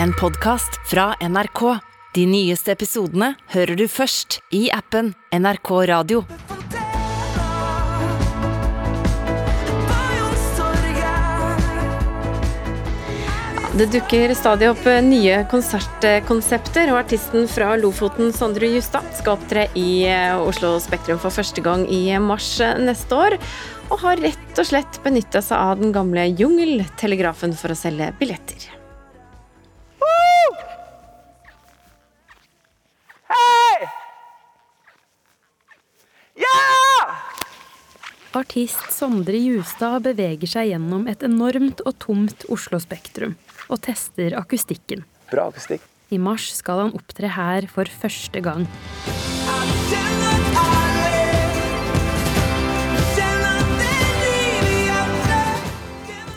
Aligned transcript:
en 0.00 0.12
podkast 0.12 0.80
fra 0.90 1.14
NRK. 1.20 1.78
De 2.14 2.24
nyeste 2.28 2.72
episodene 2.72 3.32
hører 3.54 3.76
du 3.78 3.86
først 3.88 4.40
i 4.54 4.66
appen 4.72 5.12
NRK 5.32 5.70
Radio. 5.90 6.24
Det 13.72 13.86
dukker 13.88 14.34
stadig 14.36 14.68
opp 14.68 14.84
nye 15.06 15.38
konsertkonsepter, 15.48 16.90
og 16.92 16.98
artisten 17.06 17.48
fra 17.48 17.70
Lofoten, 17.80 18.28
Sondre 18.36 18.68
Justad, 18.68 19.08
skal 19.16 19.38
opptre 19.38 19.64
i 19.80 20.04
eh, 20.04 20.36
Oslo 20.36 20.74
Spektrum 20.84 21.16
for 21.22 21.32
første 21.32 21.64
gang 21.64 21.86
i 21.88 22.02
mars 22.20 22.52
eh, 22.60 22.76
neste 22.84 23.16
år. 23.16 23.38
Og 23.88 24.04
har 24.04 24.20
rett 24.20 24.60
og 24.60 24.68
slett 24.68 25.00
benytta 25.06 25.40
seg 25.40 25.56
av 25.56 25.80
den 25.80 25.96
gamle 25.96 26.28
jungeltelegrafen 26.28 27.56
for 27.56 27.72
å 27.72 27.80
selge 27.80 28.12
billetter. 28.20 28.81
Artist 38.32 38.86
Sondre 38.88 39.36
Justad 39.36 40.06
beveger 40.06 40.48
seg 40.48 40.70
gjennom 40.70 41.02
et 41.10 41.20
enormt 41.26 41.82
og 41.84 41.98
tomt 42.00 42.46
Oslo 42.48 42.78
Spektrum 42.80 43.34
og 43.68 43.82
tester 43.84 44.32
akustikken. 44.38 45.02
Bra 45.28 45.50
akustikk. 45.50 45.84
I 46.08 46.16
mars 46.16 46.46
skal 46.56 46.80
han 46.80 46.94
opptre 46.96 47.28
her 47.28 47.66
for 47.68 47.84
første 47.84 48.40
gang. 48.40 48.64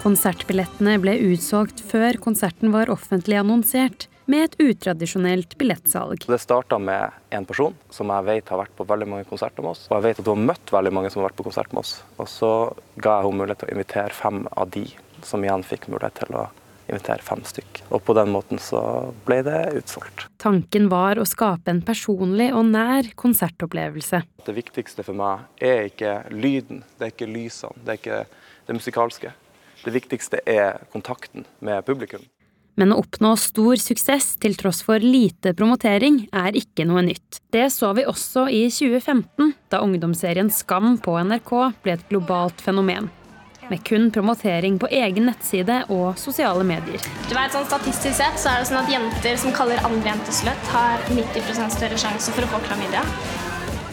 Konsertbillettene 0.04 0.98
ble 1.00 1.16
utsolgt 1.32 1.80
før 1.80 2.20
konserten 2.22 2.76
var 2.76 2.92
offentlig 2.92 3.40
annonsert, 3.40 4.10
med 4.32 4.48
et 4.48 4.58
utradisjonelt 4.60 5.58
billettsalg. 5.60 6.26
Det 6.28 6.42
starta 6.42 6.80
med 6.82 7.16
en 7.30 7.46
person 7.46 7.76
som 7.94 8.12
jeg 8.14 8.28
vet 8.30 8.52
har 8.52 8.62
vært 8.64 8.76
på 8.78 8.88
veldig 8.90 9.08
mange 9.12 9.30
konserter 9.30 9.66
med 9.66 9.76
oss. 9.76 9.86
Og 9.90 9.98
jeg 9.98 10.08
vet 10.10 10.22
at 10.22 10.30
hun 10.30 10.38
har 10.38 10.52
møtt 10.52 10.76
veldig 10.76 10.94
mange 10.98 11.14
som 11.14 11.22
har 11.22 11.30
vært 11.30 11.40
på 11.40 11.48
konsert 11.48 11.74
med 11.74 11.86
oss. 11.86 11.96
Og 12.18 12.30
så 12.32 12.52
ga 12.96 13.18
jeg 13.18 13.28
henne 13.28 13.42
mulighet 13.42 13.64
til 13.64 13.72
å 13.72 13.76
invitere 13.78 14.20
fem 14.20 14.46
av 14.52 14.70
de, 14.76 14.86
som 15.26 15.46
igjen 15.46 15.66
fikk 15.66 15.90
mulighet 15.94 16.24
til 16.24 16.38
å 16.42 16.46
invitere 16.86 17.26
fem 17.26 17.42
stykk. 17.46 17.82
Og 17.90 18.04
på 18.06 18.14
den 18.18 18.30
måten 18.34 18.62
så 18.62 18.82
ble 19.26 19.40
det 19.46 19.62
utsolgt. 19.80 20.28
Tanken 20.42 20.90
var 20.92 21.18
å 21.18 21.26
skape 21.28 21.74
en 21.74 21.82
personlig 21.86 22.52
og 22.54 22.68
nær 22.70 23.10
konsertopplevelse. 23.18 24.22
Det 24.46 24.58
viktigste 24.58 25.06
for 25.06 25.18
meg 25.18 25.48
er 25.58 25.90
ikke 25.90 26.20
lyden, 26.34 26.84
det 26.98 27.08
er 27.08 27.16
ikke 27.16 27.32
lysene, 27.32 27.82
det 27.86 27.96
er 27.96 28.02
ikke 28.02 28.22
det 28.68 28.78
musikalske. 28.78 29.34
Det 29.86 29.94
viktigste 29.94 30.40
er 30.50 30.80
kontakten 30.94 31.46
med 31.66 31.86
publikum. 31.86 32.24
Men 32.76 32.92
å 32.92 33.00
oppnå 33.00 33.32
stor 33.40 33.80
suksess 33.80 34.34
til 34.44 34.56
tross 34.60 34.82
for 34.84 35.00
lite 35.00 35.54
promotering 35.56 36.26
er 36.36 36.58
ikke 36.60 36.84
noe 36.88 37.06
nytt. 37.08 37.40
Det 37.56 37.70
så 37.72 37.94
vi 37.96 38.04
også 38.08 38.50
i 38.52 38.66
2015, 38.68 39.54
da 39.72 39.80
ungdomsserien 39.86 40.52
Skam 40.52 40.98
på 41.00 41.16
NRK 41.16 41.54
ble 41.86 41.96
et 41.96 42.04
globalt 42.10 42.60
fenomen. 42.64 43.08
Med 43.70 43.82
kun 43.88 44.12
promotering 44.14 44.76
på 44.78 44.90
egen 44.94 45.26
nettside 45.26 45.80
og 45.90 46.20
sosiale 46.22 46.66
medier. 46.68 47.02
Du 47.30 47.34
vet, 47.34 47.56
sånn 47.56 47.66
Statistisk 47.66 48.20
sett 48.20 48.38
så 48.38 48.52
er 48.52 48.62
det 48.62 48.70
sånn 48.70 48.84
at 48.84 48.92
jenter 48.92 49.40
som 49.42 49.56
kaller 49.56 49.82
andre 49.88 50.12
jenter 50.12 50.38
sløtt, 50.38 50.68
har 50.76 51.08
90% 51.10 51.78
større 51.80 51.98
sjanse 51.98 52.36
for 52.36 52.46
å 52.46 52.52
få 52.52 52.62
klamydia. 52.68 53.02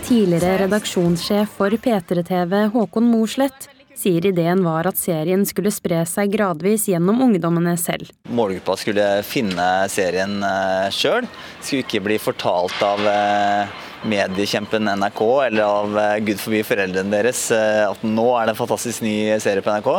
Tidligere 0.03 0.67
redaksjonssjef 0.67 1.55
for 1.57 1.73
P3TV 1.87 2.67
Håkon 2.75 3.07
Mosleth 3.09 3.71
sier 3.99 4.27
ideen 4.27 4.65
var 4.65 4.89
at 4.91 4.99
serien 5.01 5.45
skulle 5.49 5.73
spre 5.75 6.03
seg 6.09 6.33
gradvis 6.35 6.89
gjennom 6.91 7.23
ungdommene 7.29 7.77
selv. 7.81 8.11
Målgruppa 8.33 8.77
skulle 8.81 9.07
finne 9.27 9.69
serien 9.93 10.41
sjøl. 10.95 11.29
Skulle 11.61 11.85
ikke 11.85 12.05
bli 12.09 12.19
fortalt 12.23 12.83
av 12.87 13.07
mediekjempen 14.09 14.89
NRK 14.99 15.23
eller 15.47 15.63
av 15.63 15.99
Gud 16.27 16.41
forbi 16.41 16.63
foreldrene 16.67 17.13
deres 17.13 17.45
at 17.53 18.03
nå 18.07 18.27
er 18.39 18.49
det 18.49 18.55
en 18.55 18.59
fantastisk 18.59 19.05
ny 19.05 19.15
serie 19.43 19.63
på 19.65 19.73
NRK. 19.73 19.91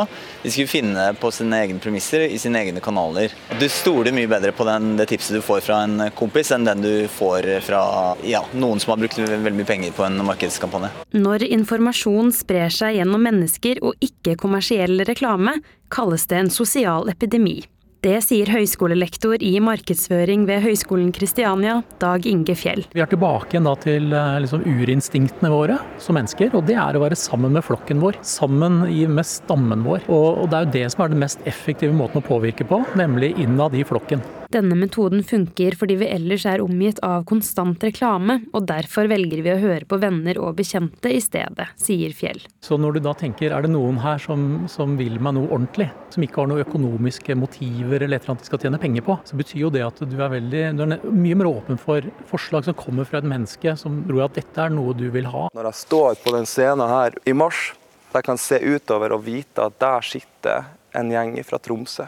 De 0.42 0.52
skulle 0.52 0.70
finne 0.70 1.06
på 1.20 1.30
sine 1.34 1.60
egne 1.64 1.82
premisser 1.82 2.26
i 2.26 2.38
sine 2.40 2.60
egne 2.64 2.82
kanaler. 2.84 3.32
Du 3.60 3.66
stoler 3.72 4.14
mye 4.14 4.30
bedre 4.30 4.52
på 4.56 4.66
den, 4.68 4.94
det 4.98 5.08
tipset 5.12 5.38
du 5.38 5.42
får 5.44 5.64
fra 5.66 5.80
en 5.86 6.08
kompis 6.16 6.52
enn 6.54 6.66
den 6.68 6.84
du 6.84 6.92
får 7.12 7.48
fra 7.66 7.82
ja, 8.26 8.44
noen 8.52 8.82
som 8.82 8.94
har 8.94 9.02
brukt 9.02 9.18
veldig 9.18 9.56
mye 9.58 9.68
penger 9.68 9.94
på 9.96 10.06
en 10.06 10.20
markedskampanje. 10.26 10.92
Når 11.16 11.46
informasjon 11.48 12.32
sprer 12.34 12.72
seg 12.72 12.98
gjennom 12.98 13.22
mennesker 13.24 13.82
og 13.84 13.96
ikke 14.04 14.36
kommersiell 14.40 15.04
reklame, 15.08 15.58
kalles 15.94 16.26
det 16.30 16.40
en 16.40 16.52
sosial 16.52 17.08
epidemi. 17.12 17.62
Det 18.04 18.18
sier 18.20 18.50
høyskolelektor 18.52 19.40
i 19.40 19.54
markedsføring 19.64 20.42
ved 20.44 20.60
Høgskolen 20.60 21.08
Kristiania, 21.16 21.78
Dag 22.02 22.26
Inge 22.28 22.52
Fjell. 22.52 22.84
Vi 22.92 23.00
er 23.00 23.08
tilbake 23.08 23.56
igjen 23.56 23.70
til 23.80 24.12
liksom, 24.44 24.66
urinstinktene 24.68 25.48
våre 25.48 25.78
som 25.96 26.18
mennesker, 26.18 26.52
og 26.52 26.68
det 26.68 26.76
er 26.76 26.98
å 26.98 27.00
være 27.00 27.16
sammen 27.16 27.56
med 27.56 27.64
flokken 27.64 28.04
vår. 28.04 28.20
Sammen 28.20 28.82
med 29.08 29.24
stammen 29.24 29.88
vår. 29.88 30.04
Og, 30.12 30.44
og 30.44 30.52
det 30.52 30.60
er 30.60 30.68
jo 30.68 30.74
det 30.76 30.86
som 30.92 31.06
er 31.06 31.14
den 31.14 31.24
mest 31.24 31.48
effektive 31.48 31.96
måten 31.96 32.20
å 32.20 32.28
påvirke 32.28 32.68
på, 32.68 32.84
nemlig 33.00 33.38
innad 33.40 33.72
i 33.72 33.88
flokken. 33.88 34.20
Denne 34.54 34.76
metoden 34.78 35.24
funker 35.26 35.74
fordi 35.74 35.96
vi 35.98 36.06
ellers 36.14 36.44
er 36.46 36.62
omgitt 36.62 37.00
av 37.02 37.24
konstant 37.26 37.82
reklame, 37.82 38.36
og 38.54 38.68
derfor 38.68 39.08
velger 39.10 39.40
vi 39.42 39.50
å 39.50 39.58
høre 39.58 39.88
på 39.90 39.98
venner 39.98 40.38
og 40.38 40.52
bekjente 40.60 41.10
i 41.10 41.18
stedet, 41.22 41.66
sier 41.80 42.12
Fjell. 42.14 42.38
Så 42.62 42.78
når 42.78 42.94
du 42.94 43.00
da 43.08 43.16
tenker 43.18 43.50
er 43.50 43.64
det 43.64 43.72
noen 43.72 43.98
her 43.98 44.22
som, 44.22 44.68
som 44.70 44.94
vil 45.00 45.18
meg 45.18 45.34
noe 45.34 45.48
ordentlig, 45.48 45.88
som 46.14 46.22
ikke 46.22 46.38
har 46.38 46.50
noen 46.52 46.62
økonomiske 46.62 47.34
motiver 47.40 48.04
eller 48.04 48.20
et 48.20 48.22
eller 48.22 48.36
annet 48.36 48.44
de 48.44 48.50
skal 48.52 48.62
tjene 48.62 48.80
penger 48.84 49.06
på, 49.08 49.16
så 49.26 49.40
betyr 49.40 49.64
jo 49.64 49.72
det 49.74 49.82
at 49.88 49.98
du 50.04 50.14
er, 50.14 50.30
veldig, 50.36 50.62
du 50.78 50.84
er 50.86 51.02
mye 51.10 51.40
mer 51.40 51.50
åpen 51.50 51.82
for 51.82 52.06
forslag 52.30 52.68
som 52.68 52.78
kommer 52.78 53.10
fra 53.10 53.18
et 53.18 53.28
menneske 53.34 53.74
som 53.80 54.04
tror 54.06 54.28
at 54.28 54.38
dette 54.38 54.68
er 54.68 54.76
noe 54.76 54.94
du 54.94 55.08
vil 55.16 55.26
ha. 55.34 55.48
Når 55.50 55.70
jeg 55.72 55.80
står 55.80 56.22
på 56.22 56.36
den 56.36 56.46
scenen 56.46 56.86
her 56.94 57.18
i 57.26 57.34
mars, 57.34 57.72
der 58.12 58.22
jeg 58.22 58.30
kan 58.30 58.38
se 58.38 58.62
utover 58.62 59.18
og 59.18 59.26
vite 59.26 59.66
at 59.66 59.82
der 59.82 60.06
sitter 60.06 60.70
en 60.94 61.10
gjeng 61.10 61.34
fra 61.42 61.58
Tromsø, 61.58 62.06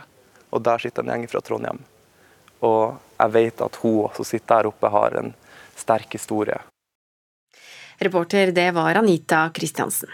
og 0.54 0.62
der 0.62 0.86
sitter 0.86 1.02
en 1.02 1.16
gjeng 1.16 1.30
fra 1.34 1.42
Trondheim. 1.42 1.82
Og 2.66 2.96
jeg 3.16 3.34
vet 3.36 3.62
at 3.64 3.78
hun 3.82 4.16
som 4.16 4.28
sitter 4.28 4.54
der 4.56 4.70
oppe, 4.72 4.90
har 4.92 5.20
en 5.20 5.34
sterk 5.76 6.18
historie. 6.18 6.58
Reporter, 7.98 8.52
det 8.52 8.70
var 8.76 8.98
Anita 9.00 9.46
Kristiansen. 9.54 10.10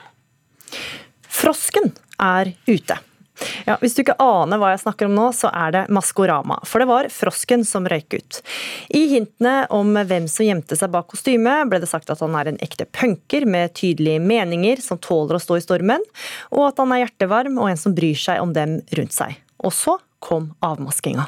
Frosken 1.27 1.91
er 2.23 2.53
ute. 2.67 2.99
Ja, 3.67 3.77
Hvis 3.81 3.97
du 3.97 4.03
ikke 4.03 4.19
aner 4.23 4.61
hva 4.61 4.73
jeg 4.73 4.83
snakker 4.85 5.09
om 5.09 5.17
nå, 5.17 5.25
så 5.35 5.51
er 5.51 5.75
det 5.75 5.83
Maskorama. 5.95 6.61
For 6.69 6.83
det 6.83 6.89
var 6.91 7.09
frosken 7.11 7.65
som 7.67 7.89
røyk 7.91 8.19
ut. 8.19 8.41
I 8.95 9.03
hintene 9.15 9.67
om 9.75 9.97
hvem 9.97 10.29
som 10.31 10.47
gjemte 10.47 10.79
seg 10.79 10.93
bak 10.95 11.09
kostymet, 11.11 11.67
ble 11.71 11.81
det 11.83 11.91
sagt 11.91 12.13
at 12.13 12.23
han 12.23 12.37
er 12.39 12.53
en 12.53 12.61
ekte 12.63 12.87
punker 12.87 13.49
med 13.49 13.75
tydelige 13.79 14.23
meninger 14.23 14.83
som 14.85 15.01
tåler 15.03 15.39
å 15.39 15.43
stå 15.43 15.59
i 15.59 15.65
stormen, 15.65 16.07
og 16.55 16.69
at 16.71 16.83
han 16.83 16.95
er 16.95 17.05
hjertevarm 17.05 17.59
og 17.59 17.73
en 17.73 17.81
som 17.81 17.97
bryr 17.97 18.19
seg 18.19 18.43
om 18.45 18.55
dem 18.55 18.81
rundt 18.99 19.17
seg. 19.17 19.39
Og 19.63 19.75
så 19.75 19.99
kom 20.23 20.53
avmaskinga. 20.63 21.27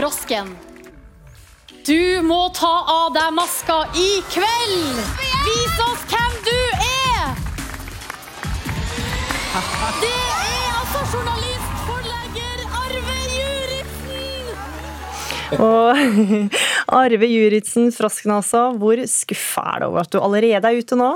Frosken. 0.00 0.56
Du 1.86 2.22
må 2.24 2.48
ta 2.56 2.70
av 2.88 3.10
deg 3.12 3.34
maska 3.36 3.74
i 4.00 4.22
kveld! 4.32 5.00
Vis 5.44 5.82
oss 5.84 6.06
hvem 6.08 6.38
du 6.46 6.60
er! 6.86 7.26
Det 10.00 10.14
er 10.38 10.70
altså 10.78 11.02
journalist, 11.10 11.84
forlegger 11.90 12.64
Arve 12.80 13.18
Juritzen! 13.34 14.44
Og 15.68 15.92
Arve 16.90 17.28
Juritzen, 17.30 17.90
frosken 17.94 18.32
altså, 18.34 18.66
hvor 18.80 19.00
skuffa 19.08 19.62
er 19.74 19.82
det 19.82 19.88
over 19.90 20.02
at 20.02 20.12
du 20.12 20.18
allerede 20.20 20.70
er 20.70 20.80
ute 20.80 20.98
nå? 20.98 21.10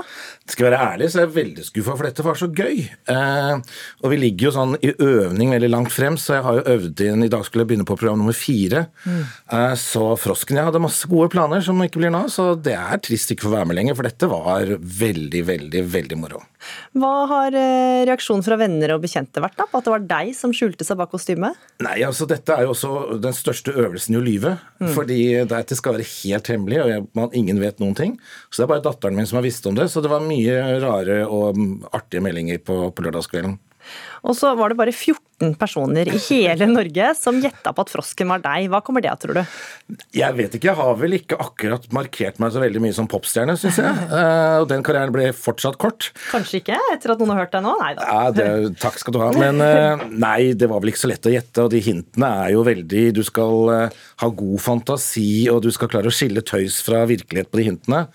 Skal 0.47 0.67
jeg 0.67 0.73
være 0.73 0.87
ærlig, 0.93 1.09
så 1.11 1.19
er 1.19 1.25
jeg 1.25 1.35
veldig 1.35 1.65
skuffa, 1.67 1.95
for 1.95 2.07
dette 2.07 2.25
var 2.25 2.39
så 2.39 2.47
gøy. 2.47 2.83
Eh, 3.11 3.75
og 4.03 4.13
vi 4.13 4.19
ligger 4.21 4.47
jo 4.47 4.53
sånn 4.55 4.77
i 4.79 4.93
øvning 4.93 5.51
veldig 5.55 5.71
langt 5.73 5.93
frem, 5.93 6.19
så 6.21 6.37
jeg 6.37 6.45
har 6.45 6.59
jo 6.59 6.65
øvd 6.75 7.03
inn 7.07 7.25
I 7.25 7.31
dag 7.33 7.45
skulle 7.47 7.65
jeg 7.65 7.71
begynne 7.73 7.87
på 7.87 7.97
program 7.99 8.21
nummer 8.21 8.37
fire. 8.37 8.85
Mm. 9.03 9.21
Eh, 9.57 9.75
så 9.81 10.05
Frosken 10.21 10.59
Jeg 10.59 10.69
hadde 10.69 10.83
masse 10.83 11.09
gode 11.11 11.31
planer 11.33 11.63
som 11.65 11.81
ikke 11.83 12.01
blir 12.03 12.13
nå, 12.13 12.25
så 12.31 12.53
det 12.55 12.77
er 12.77 13.01
trist 13.03 13.33
ikke 13.33 13.47
å 13.47 13.49
få 13.49 13.55
være 13.57 13.71
med 13.71 13.79
lenger, 13.81 13.99
for 13.99 14.07
dette 14.07 14.31
var 14.31 14.75
veldig, 14.79 15.43
veldig, 15.51 15.85
veldig 15.97 16.19
moro. 16.21 16.43
Hva 16.97 17.13
har 17.29 17.55
eh, 17.57 18.03
reaksjonen 18.07 18.45
fra 18.45 18.57
venner 18.59 18.95
og 18.95 19.03
bekjente 19.03 19.43
vært 19.43 19.57
da, 19.59 19.67
på 19.69 19.79
at 19.79 19.87
det 19.87 19.93
var 19.93 20.07
deg 20.09 20.31
som 20.37 20.53
skjulte 20.55 20.87
seg 20.87 20.97
bak 20.99 21.11
kostymet? 21.13 21.57
Nei, 21.83 21.99
altså 22.07 22.27
dette 22.29 22.55
er 22.55 22.65
jo 22.65 22.73
også 22.73 23.19
den 23.21 23.35
største 23.35 23.73
øvelsen 23.75 24.15
i 24.15 24.19
å 24.19 24.23
lyve. 24.25 24.55
Mm. 24.79 24.89
Fordi 24.95 25.19
dette 25.65 25.79
skal 25.79 25.97
være 25.97 26.07
helt 26.21 26.49
hemmelig, 26.53 26.81
og 26.83 27.07
man, 27.17 27.31
ingen 27.33 27.59
vet 27.61 27.81
noen 27.81 27.97
ting. 27.97 28.15
Så 28.49 28.61
det 28.61 28.67
er 28.67 28.73
bare 28.75 28.85
datteren 28.85 29.17
min 29.17 29.27
som 29.29 29.41
har 29.41 29.47
visst 29.47 29.65
om 29.65 29.77
det. 29.77 29.89
så 29.91 30.03
det 30.05 30.13
var 30.13 30.23
mye 30.23 30.59
rare 30.83 31.23
og 31.25 31.57
artige 31.91 32.23
meldinger 32.23 32.61
på, 32.61 32.85
på 32.93 33.05
lørdagskvelden. 33.05 33.57
Og 34.25 34.33
så 34.37 34.53
var 34.57 34.71
det 34.71 34.79
bare 34.79 34.93
14 34.93 35.19
14 35.39 35.55
personer 35.59 36.07
i 36.07 36.17
hele 36.29 36.67
Norge 36.69 37.09
som 37.17 37.39
gjetta 37.41 37.73
på 37.75 37.83
at 37.83 37.91
frosken 37.91 38.29
var 38.31 38.41
deg. 38.43 38.69
Hva 38.71 38.81
kommer 38.83 39.03
det 39.03 39.11
av, 39.11 39.19
tror 39.19 39.35
du? 39.35 39.41
Jeg 40.15 40.35
vet 40.37 40.55
ikke, 40.55 40.69
jeg 40.69 40.77
har 40.79 40.95
vel 40.99 41.17
ikke 41.17 41.37
akkurat 41.41 41.87
markert 41.95 42.39
meg 42.39 42.53
så 42.53 42.61
veldig 42.63 42.81
mye 42.83 42.95
som 42.95 43.09
popstjerne, 43.09 43.57
syns 43.59 43.79
jeg. 43.81 44.07
Uh, 44.11 44.61
og 44.61 44.69
den 44.71 44.83
karrieren 44.85 45.13
ble 45.15 45.29
fortsatt 45.35 45.77
kort. 45.81 46.11
Kanskje 46.31 46.61
ikke, 46.61 46.79
etter 46.93 47.13
at 47.13 47.21
noen 47.21 47.35
har 47.35 47.43
hørt 47.43 47.55
deg 47.55 47.65
nå? 47.65 47.75
Nei 47.81 47.91
da. 47.97 48.07
Ja, 48.07 48.31
det, 48.35 48.47
takk 48.81 48.99
skal 49.01 49.15
du 49.17 49.21
ha. 49.23 49.29
Men 49.35 49.61
uh, 49.61 50.07
nei, 50.11 50.53
det 50.55 50.71
var 50.71 50.83
vel 50.83 50.93
ikke 50.93 51.03
så 51.03 51.11
lett 51.11 51.27
å 51.29 51.35
gjette, 51.35 51.67
og 51.67 51.71
de 51.75 51.83
hintene 51.83 52.31
er 52.45 52.55
jo 52.55 52.65
veldig 52.65 53.05
Du 53.15 53.23
skal 53.27 53.71
uh, 53.71 54.01
ha 54.23 54.31
god 54.41 54.63
fantasi, 54.63 55.29
og 55.51 55.61
du 55.65 55.71
skal 55.75 55.91
klare 55.91 56.11
å 56.11 56.15
skille 56.15 56.45
tøys 56.45 56.79
fra 56.85 57.03
virkelighet 57.09 57.51
på 57.51 57.61
de 57.61 57.71
hintene. 57.71 58.05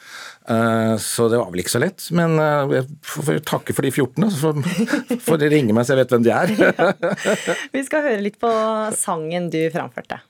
Så 0.98 1.28
det 1.30 1.38
var 1.38 1.52
vel 1.52 1.60
ikke 1.62 1.70
så 1.70 1.78
lett. 1.78 2.02
Men 2.16 2.32
jeg 2.72 2.88
får 3.06 3.36
takke 3.46 3.74
for 3.76 3.86
de 3.86 3.92
14, 3.92 4.24
så 4.34 4.50
får 5.22 5.38
de 5.44 5.50
ringe 5.52 5.76
meg 5.76 5.86
så 5.86 5.94
jeg 5.94 6.00
vet 6.00 6.14
hvem 6.16 6.24
de 6.26 6.32
er. 6.34 7.04
Vi 7.74 7.84
skal 7.86 8.04
høre 8.06 8.24
litt 8.24 8.38
på 8.40 8.50
sangen 8.96 9.50
du 9.52 9.62
framførte. 9.74 10.20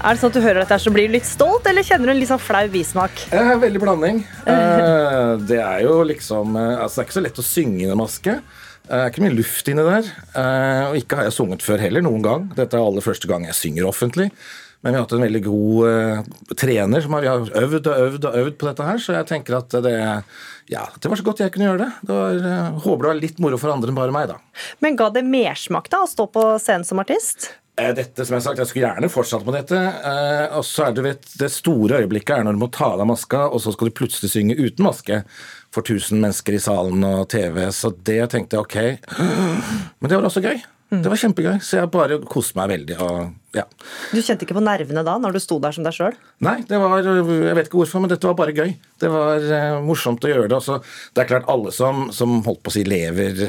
Er 0.00 0.16
det 0.16 0.22
sånn 0.22 0.30
at 0.30 0.36
du 0.38 0.40
hører 0.40 0.62
dette 0.62 0.76
så 0.80 0.90
blir 0.94 1.10
du 1.10 1.12
litt 1.12 1.28
stolt, 1.28 1.66
eller 1.68 1.84
kjenner 1.84 2.08
du 2.08 2.14
en 2.14 2.20
litt 2.22 2.30
sånn 2.30 2.40
flau 2.40 2.62
bismak? 2.72 3.26
Eh, 3.36 3.52
veldig 3.60 3.82
blanding. 3.82 4.24
Eh, 4.50 5.34
det 5.46 5.58
er 5.60 5.82
jo 5.84 6.00
liksom 6.08 6.56
eh, 6.56 6.80
Altså, 6.80 6.96
det 6.96 7.02
er 7.02 7.06
ikke 7.06 7.14
så 7.18 7.22
lett 7.22 7.38
å 7.38 7.44
synge 7.44 7.84
i 7.84 7.98
maske. 7.98 8.34
Det 8.90 8.98
er 8.98 9.12
ikke 9.12 9.22
mye 9.22 9.36
luft 9.38 9.68
inni 9.70 9.84
der. 9.86 10.08
Eh, 10.34 10.84
og 10.88 10.96
ikke 10.98 11.20
har 11.20 11.28
jeg 11.28 11.36
sunget 11.36 11.62
før 11.62 11.78
heller, 11.78 12.02
noen 12.02 12.24
gang. 12.24 12.48
Dette 12.56 12.74
er 12.74 12.82
aller 12.82 13.04
første 13.04 13.30
gang 13.30 13.46
jeg 13.46 13.54
synger 13.54 13.86
offentlig. 13.86 14.26
Men 14.82 14.94
vi 14.94 14.96
har 14.96 15.04
hatt 15.04 15.12
en 15.12 15.22
veldig 15.22 15.40
god 15.44 15.80
uh, 15.84 16.54
trener 16.56 17.02
som 17.04 17.12
har, 17.12 17.22
vi 17.22 17.28
har 17.28 17.50
øvd 17.60 17.88
og 17.90 17.98
øvd 18.06 18.26
og 18.30 18.36
øvd 18.40 18.54
på 18.56 18.68
dette 18.70 18.86
her, 18.86 19.02
så 19.04 19.12
jeg 19.12 19.26
tenker 19.28 19.58
at 19.58 19.74
det, 19.84 19.92
ja, 20.72 20.86
det 20.96 21.10
var 21.12 21.20
så 21.20 21.26
godt 21.26 21.42
jeg 21.44 21.52
kunne 21.52 21.66
gjøre 21.68 21.82
det. 21.82 21.90
det 22.08 22.16
var, 22.16 22.38
uh, 22.40 22.78
håper 22.86 23.04
det 23.04 23.10
var 23.10 23.20
litt 23.20 23.42
moro 23.44 23.58
for 23.60 23.74
andre 23.74 23.92
enn 23.92 23.98
bare 24.00 24.14
meg, 24.16 24.32
da. 24.32 24.38
Men 24.80 24.96
ga 24.96 25.10
det 25.12 25.26
mersmak 25.28 25.92
da 25.92 26.00
å 26.06 26.08
stå 26.08 26.30
på 26.32 26.46
scenen 26.64 26.88
som 26.88 27.04
artist? 27.04 27.50
Eh, 27.80 27.92
dette, 27.96 28.24
som 28.24 28.34
Jeg 28.34 28.40
har 28.40 28.46
sagt, 28.48 28.60
jeg 28.60 28.70
skulle 28.70 28.88
gjerne 28.88 29.12
fortsatt 29.12 29.46
med 29.46 29.56
dette. 29.60 29.78
Eh, 29.78 30.56
og 30.58 30.64
så 30.66 30.88
er 30.88 30.96
Det 30.96 31.04
vet, 31.04 31.30
det 31.38 31.50
store 31.52 32.02
øyeblikket 32.02 32.38
er 32.38 32.44
når 32.44 32.56
du 32.56 32.62
må 32.64 32.70
ta 32.72 32.92
av 32.92 32.98
deg 32.98 33.08
maska, 33.08 33.46
og 33.48 33.60
så 33.60 33.72
skal 33.72 33.88
du 33.88 33.96
plutselig 34.00 34.30
synge 34.32 34.58
uten 34.58 34.84
maske 34.84 35.22
for 35.74 35.86
1000 35.86 36.18
mennesker 36.18 36.56
i 36.56 36.62
salen 36.62 37.04
og 37.06 37.28
TV. 37.32 37.62
Så 37.74 37.92
det 38.06 38.20
tenkte 38.32 38.58
jeg 38.58 38.66
ok. 38.66 38.78
Men 40.00 40.10
det 40.10 40.16
var 40.16 40.28
også 40.28 40.42
gøy. 40.44 40.58
Det 40.90 41.06
var 41.06 41.20
kjempegøy. 41.22 41.60
Så 41.62 41.78
jeg 41.78 41.90
bare 41.94 42.18
koste 42.30 42.58
meg 42.58 42.72
veldig. 42.72 42.96
og 42.98 43.49
ja. 43.56 43.64
Du 44.14 44.20
kjente 44.22 44.46
ikke 44.46 44.54
på 44.54 44.62
nervene 44.62 45.02
da, 45.02 45.16
når 45.18 45.34
du 45.34 45.40
sto 45.42 45.56
der 45.62 45.74
som 45.74 45.82
deg 45.82 45.94
sjøl? 45.96 46.14
Nei, 46.46 46.60
det 46.68 46.78
var, 46.78 47.02
jeg 47.02 47.56
vet 47.58 47.66
ikke 47.66 47.80
hvorfor, 47.80 48.02
men 48.04 48.12
dette 48.12 48.28
var 48.28 48.36
bare 48.38 48.54
gøy. 48.54 48.76
Det 49.02 49.08
var 49.10 49.42
uh, 49.42 49.80
morsomt 49.82 50.22
å 50.22 50.30
gjøre 50.30 50.46
det. 50.46 50.54
Altså, 50.60 50.76
det 51.16 51.24
er 51.24 51.28
klart, 51.32 51.48
alle 51.50 51.72
som, 51.74 52.06
som 52.14 52.36
holdt 52.46 52.62
på 52.62 52.70
å 52.70 52.74
si 52.76 52.84
lever, 52.86 53.42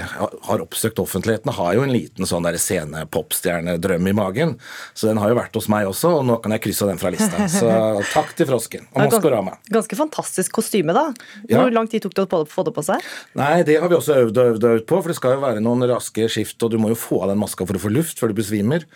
har 0.48 0.64
oppsøkt 0.64 1.02
offentligheten, 1.04 1.54
har 1.54 1.76
jo 1.78 1.86
en 1.86 1.94
liten 1.94 2.30
sånn 2.30 2.48
der 2.48 2.58
scene-popstjernedrøm 2.62 4.10
i 4.10 4.16
magen. 4.18 4.56
Så 4.98 5.12
den 5.12 5.22
har 5.22 5.30
jo 5.30 5.38
vært 5.38 5.60
hos 5.60 5.70
meg 5.72 5.90
også, 5.92 6.16
og 6.18 6.26
nå 6.32 6.40
kan 6.42 6.58
jeg 6.58 6.66
krysse 6.66 6.90
den 6.90 7.02
fra 7.02 7.14
lista. 7.14 7.46
Så 7.60 7.70
takk 8.16 8.34
til 8.40 8.50
Frosken 8.50 8.90
og 8.90 9.06
Maskorama. 9.06 9.58
Ganske 9.70 10.00
fantastisk 10.00 10.58
kostyme, 10.58 10.98
da. 10.98 11.12
Hvor 11.46 11.70
ja. 11.70 11.78
lang 11.78 11.92
tid 11.92 12.08
tok 12.08 12.18
det 12.18 12.26
å 12.26 12.42
få 12.50 12.66
det 12.66 12.74
på 12.74 12.86
seg? 12.90 13.06
Nei, 13.38 13.54
det 13.68 13.78
har 13.84 13.92
vi 13.92 14.00
også 14.00 14.18
øvd 14.24 14.42
og 14.42 14.54
øvd, 14.56 14.70
øvd 14.74 14.90
på, 14.90 14.98
for 14.98 15.14
det 15.14 15.20
skal 15.20 15.38
jo 15.38 15.46
være 15.46 15.62
noen 15.62 15.86
raske 15.94 16.26
skift, 16.32 16.58
og 16.66 16.74
du 16.74 16.82
må 16.82 16.90
jo 16.96 16.98
få 16.98 17.22
av 17.22 17.36
den 17.36 17.42
maska 17.44 17.70
for 17.70 17.78
å 17.78 17.86
få 17.86 17.94
luft 17.94 18.18
før 18.18 18.34
du 18.34 18.42
besvimer. 18.42 18.90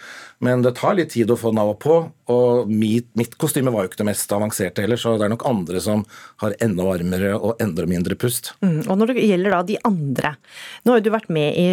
Men 0.44 0.66
det 0.66 0.76
tar 0.80 0.95
litt 0.98 1.12
tid 1.14 1.32
å 1.32 1.38
få 1.40 1.52
den 1.54 1.62
av 1.62 1.74
og 1.74 1.80
på, 1.84 1.98
og 2.34 2.72
mitt, 2.72 3.08
mitt, 3.20 3.36
kostyme 3.42 3.74
var 3.74 3.86
jo 3.86 3.92
ikke 3.92 4.02
det 4.02 4.08
mest 4.10 4.32
avanserte 4.34 4.84
heller, 4.86 5.00
så 5.00 5.14
det 5.20 5.28
er 5.28 5.34
nok 5.34 5.46
andre 5.48 5.82
som 5.84 6.04
har 6.42 6.56
enda 6.64 6.88
varmere 6.88 7.34
og 7.38 7.62
enda 7.64 7.86
mindre 7.90 8.18
pust. 8.20 8.54
Mm, 8.66 8.82
og 8.88 8.98
når 9.00 9.14
det 9.14 9.28
gjelder 9.28 9.56
da 9.56 9.62
de 9.68 9.80
andre, 9.88 10.36
nå 10.84 10.94
har 10.94 11.02
jo 11.02 11.08
du 11.08 11.12
vært 11.14 11.34
med 11.38 11.60
i 11.62 11.68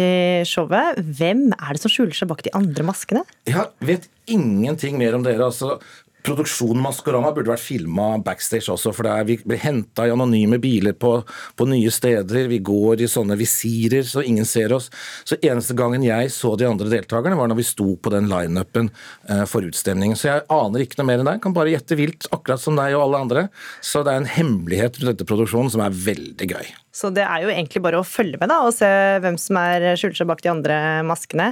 showet. 0.47 1.01
Hvem 1.19 1.47
er 1.57 1.73
det 1.73 1.83
som 1.83 1.93
skjuler 1.93 2.15
seg 2.17 2.29
bak 2.31 2.45
de 2.45 2.53
andre 2.57 2.85
maskene? 2.87 3.25
Jeg 3.49 3.69
vet 3.83 4.09
ingenting 4.29 4.97
mer 5.01 5.17
om 5.17 5.25
dere. 5.25 5.49
altså 5.49 5.79
Produksjonen 6.23 6.81
Maskorama 6.83 7.33
burde 7.35 7.51
vært 7.51 7.63
filma 7.63 8.13
backstage 8.23 8.71
også, 8.71 8.93
for 8.95 9.09
er, 9.11 9.25
vi 9.27 9.35
blir 9.43 9.59
henta 9.59 10.05
i 10.07 10.13
anonyme 10.13 10.59
biler 10.63 10.95
på, 10.95 11.17
på, 11.59 11.67
nye 11.67 11.91
steder. 11.91 12.47
Vi 12.51 12.61
går 12.63 13.03
i 13.03 13.09
sånne 13.11 13.35
visirer 13.39 14.05
så 14.07 14.23
ingen 14.23 14.47
ser 14.47 14.75
oss. 14.75 14.89
Så 15.27 15.37
eneste 15.41 15.75
gangen 15.77 16.05
jeg 16.05 16.31
så 16.31 16.53
de 16.59 16.67
andre 16.69 16.91
deltakerne, 16.93 17.37
var 17.39 17.51
når 17.51 17.59
vi 17.59 17.67
sto 17.67 17.89
på 17.99 18.13
den 18.13 18.29
lineupen 18.31 18.89
eh, 19.27 19.43
for 19.49 19.67
utstemningen. 19.67 20.19
Så 20.19 20.29
jeg 20.29 20.45
aner 20.53 20.85
ikke 20.85 21.01
noe 21.01 21.09
mer 21.11 21.23
enn 21.23 21.31
deg. 21.33 21.43
Kan 21.43 21.57
bare 21.57 21.75
gjette 21.75 21.99
vilt, 21.99 22.29
akkurat 22.31 22.63
som 22.63 22.79
deg 22.79 22.95
og 22.95 23.07
alle 23.07 23.21
andre. 23.27 23.45
Så 23.83 24.05
det 24.05 24.15
er 24.15 24.23
en 24.23 24.31
hemmelighet 24.37 25.01
rundt 25.01 25.11
dette 25.11 25.27
produksjonen 25.27 25.73
som 25.73 25.83
er 25.83 25.99
veldig 26.07 26.49
gøy. 26.55 26.73
Så 26.93 27.09
det 27.13 27.25
er 27.25 27.43
jo 27.43 27.51
egentlig 27.51 27.83
bare 27.83 27.99
å 27.99 28.07
følge 28.07 28.39
med 28.39 28.51
da, 28.53 28.61
og 28.63 28.75
se 28.75 28.87
hvem 29.23 29.39
som 29.41 29.59
er 29.59 29.91
skjuler 29.99 30.19
seg 30.21 30.29
bak 30.29 30.43
de 30.45 30.53
andre 30.53 30.79
maskene. 31.09 31.51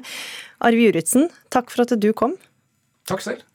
Arve 0.63 0.87
Juritzen, 0.87 1.31
takk 1.53 1.73
for 1.73 1.83
at 1.83 1.95
du 1.99 2.11
kom. 2.15 2.37
Takk 3.09 3.25
selv. 3.25 3.50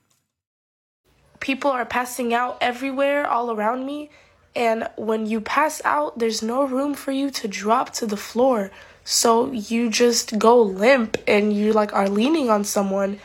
People 1.40 1.70
are 1.70 1.84
passing 1.84 2.32
out 2.34 2.58
everywhere 2.60 3.26
all 3.26 3.50
around 3.50 3.86
me. 3.86 4.10
And 4.54 4.88
when 4.96 5.26
you 5.26 5.40
pass 5.40 5.82
out, 5.84 6.18
there's 6.18 6.42
no 6.42 6.64
room 6.64 6.94
for 6.94 7.12
you 7.12 7.30
to 7.30 7.48
drop 7.48 7.92
to 7.94 8.06
the 8.06 8.16
floor. 8.16 8.70
So 9.04 9.52
you 9.52 9.90
just 9.90 10.38
go 10.38 10.62
limp 10.62 11.18
and 11.28 11.52
you 11.52 11.72
like 11.72 11.92
are 11.92 12.08
leaning 12.08 12.50
on 12.50 12.64
someone 12.64 13.20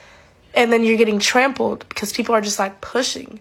and 0.54 0.72
then 0.72 0.84
you're 0.84 0.98
getting 0.98 1.20
trampled 1.20 1.88
because 1.90 2.12
people 2.12 2.36
are 2.36 2.42
just 2.42 2.60
like 2.60 2.82
pushing. 2.82 3.40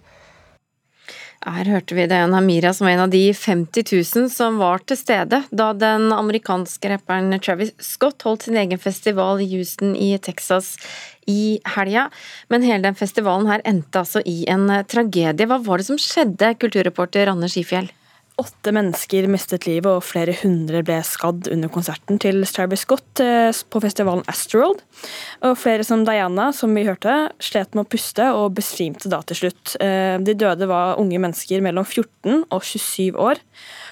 Her 1.40 1.64
hørte 1.72 1.96
vi 1.96 2.04
det 2.04 2.18
Amira 2.20 2.74
som 2.76 2.84
var 2.84 2.92
en 2.92 3.02
av 3.06 3.12
de 3.14 3.22
50 3.32 3.86
000 3.96 4.26
som 4.28 4.58
var 4.60 4.82
til 4.84 4.98
stede 5.00 5.38
da 5.48 5.70
den 5.72 6.10
amerikanske 6.12 6.90
rapperen 6.92 7.32
Travis 7.40 7.72
Scott 7.80 8.26
holdt 8.28 8.44
sin 8.44 8.58
egen 8.60 8.78
festival 8.78 9.40
i 9.40 9.48
Houston 9.54 9.94
i 9.96 10.10
Texas 10.20 10.74
i 11.24 11.56
helga. 11.76 12.10
Men 12.52 12.66
hele 12.68 12.84
den 12.84 12.98
festivalen 12.98 13.48
her 13.48 13.64
endte 13.64 14.02
altså 14.02 14.20
i 14.20 14.44
en 14.52 14.68
tragedie. 14.84 15.48
Hva 15.48 15.56
var 15.64 15.80
det 15.80 15.88
som 15.88 16.00
skjedde, 16.00 16.52
kulturreporter 16.60 17.32
Anne 17.32 17.48
Skifjell? 17.48 17.88
Åtte 18.40 18.72
mennesker 18.72 19.26
mistet 19.28 19.66
livet, 19.68 19.90
og 19.90 20.04
flere 20.06 20.32
hundre 20.40 20.80
ble 20.86 20.96
skadd 21.04 21.50
under 21.52 21.68
konserten 21.72 22.16
til 22.22 22.40
Travis 22.48 22.86
Scott 22.86 23.20
eh, 23.20 23.50
på 23.52 23.82
festivalen 23.84 24.24
Astroworld. 24.30 24.80
Og 25.44 25.58
flere 25.60 25.84
som 25.84 26.06
Diana, 26.08 26.48
som 26.56 26.72
vi 26.76 26.86
hørte, 26.88 27.18
slet 27.42 27.76
med 27.76 27.84
å 27.84 27.90
puste 27.92 28.30
og 28.32 28.54
besvimte 28.56 29.12
da 29.12 29.20
til 29.28 29.42
slutt. 29.42 29.74
Eh, 29.84 30.16
de 30.24 30.36
døde 30.40 30.70
var 30.70 30.96
unge 31.02 31.20
mennesker 31.20 31.60
mellom 31.64 31.84
14 31.84 32.46
og 32.48 32.64
27 32.64 33.20
år, 33.20 33.42